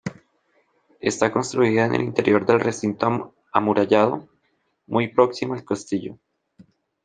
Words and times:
Está 0.99 1.31
construida 1.31 1.85
en 1.85 1.93
el 1.93 2.01
interior 2.01 2.47
del 2.47 2.59
recinto 2.59 3.35
amurallado, 3.53 4.27
muy 4.87 5.09
próxima 5.09 5.53
al 5.55 5.63
castillo. 5.63 6.17